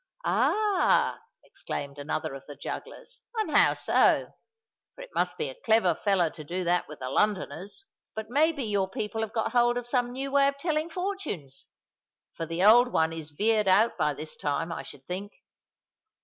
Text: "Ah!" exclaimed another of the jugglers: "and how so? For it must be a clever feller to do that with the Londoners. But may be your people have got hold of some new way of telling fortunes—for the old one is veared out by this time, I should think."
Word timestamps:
"Ah!" 0.25 1.21
exclaimed 1.43 1.99
another 1.99 2.33
of 2.33 2.43
the 2.47 2.55
jugglers: 2.55 3.21
"and 3.35 3.51
how 3.55 3.75
so? 3.75 4.33
For 4.95 5.01
it 5.03 5.11
must 5.13 5.37
be 5.37 5.47
a 5.47 5.53
clever 5.61 5.93
feller 5.93 6.31
to 6.31 6.43
do 6.43 6.63
that 6.63 6.87
with 6.87 6.97
the 6.97 7.09
Londoners. 7.11 7.85
But 8.15 8.27
may 8.31 8.51
be 8.51 8.63
your 8.63 8.89
people 8.89 9.21
have 9.21 9.31
got 9.31 9.51
hold 9.51 9.77
of 9.77 9.85
some 9.85 10.11
new 10.11 10.31
way 10.31 10.47
of 10.47 10.57
telling 10.57 10.89
fortunes—for 10.89 12.47
the 12.47 12.63
old 12.63 12.91
one 12.91 13.13
is 13.13 13.29
veared 13.29 13.67
out 13.67 13.95
by 13.95 14.15
this 14.15 14.35
time, 14.35 14.71
I 14.71 14.81
should 14.81 15.05
think." 15.05 15.33